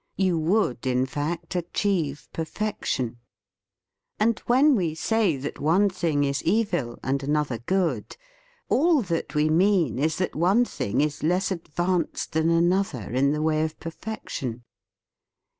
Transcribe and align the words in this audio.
You 0.17 0.39
would 0.39 0.87
in 0.87 1.05
fact 1.05 1.55
achieve 1.55 2.27
perfection. 2.33 3.19
And 4.19 4.39
when 4.47 4.75
we 4.75 4.95
say 4.95 5.37
THE 5.37 5.37
FEAST 5.37 5.37
OF 5.37 5.37
ST 5.37 5.41
FRIEND 5.41 5.43
that 5.43 5.63
one 5.63 5.89
thing 5.91 6.23
is 6.23 6.41
evil 6.43 6.99
and 7.03 7.21
another 7.21 7.59
good, 7.59 8.17
all 8.67 9.03
that 9.03 9.35
we 9.35 9.47
mean 9.51 9.99
is 9.99 10.17
that 10.17 10.35
one 10.35 10.65
thing 10.65 11.01
is 11.01 11.21
less 11.21 11.51
advanced 11.51 12.31
than 12.31 12.49
another 12.49 13.11
in 13.11 13.31
the 13.31 13.43
way 13.43 13.61
of 13.63 13.79
perfection. 13.79 14.63